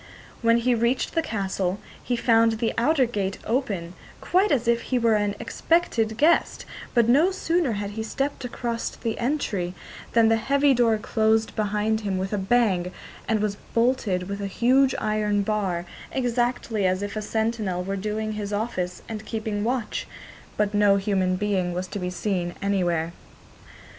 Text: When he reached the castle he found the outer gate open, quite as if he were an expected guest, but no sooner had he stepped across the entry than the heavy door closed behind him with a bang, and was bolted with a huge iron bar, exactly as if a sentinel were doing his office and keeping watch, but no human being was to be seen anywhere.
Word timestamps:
When 0.41 0.57
he 0.57 0.73
reached 0.73 1.13
the 1.13 1.21
castle 1.21 1.79
he 2.03 2.15
found 2.15 2.53
the 2.53 2.73
outer 2.75 3.05
gate 3.05 3.37
open, 3.45 3.93
quite 4.19 4.51
as 4.51 4.67
if 4.67 4.81
he 4.81 4.97
were 4.97 5.13
an 5.13 5.35
expected 5.39 6.17
guest, 6.17 6.65
but 6.95 7.07
no 7.07 7.29
sooner 7.29 7.73
had 7.73 7.91
he 7.91 8.01
stepped 8.01 8.43
across 8.43 8.89
the 8.89 9.19
entry 9.19 9.75
than 10.13 10.27
the 10.27 10.37
heavy 10.37 10.73
door 10.73 10.97
closed 10.97 11.55
behind 11.55 12.01
him 12.01 12.17
with 12.17 12.33
a 12.33 12.39
bang, 12.39 12.91
and 13.27 13.41
was 13.41 13.57
bolted 13.75 14.27
with 14.27 14.41
a 14.41 14.47
huge 14.47 14.95
iron 14.97 15.43
bar, 15.43 15.85
exactly 16.11 16.87
as 16.87 17.03
if 17.03 17.15
a 17.15 17.21
sentinel 17.21 17.83
were 17.83 17.95
doing 17.95 18.31
his 18.31 18.51
office 18.51 19.03
and 19.07 19.27
keeping 19.27 19.63
watch, 19.63 20.07
but 20.57 20.73
no 20.73 20.95
human 20.95 21.35
being 21.35 21.73
was 21.75 21.85
to 21.85 21.99
be 21.99 22.09
seen 22.09 22.55
anywhere. 22.59 23.13